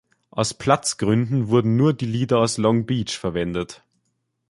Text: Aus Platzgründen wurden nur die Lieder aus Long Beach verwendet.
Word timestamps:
Aus 0.31 0.55
Platzgründen 0.55 1.49
wurden 1.49 1.75
nur 1.77 1.93
die 1.93 2.07
Lieder 2.07 2.39
aus 2.39 2.57
Long 2.57 2.87
Beach 2.87 3.15
verwendet. 3.19 3.83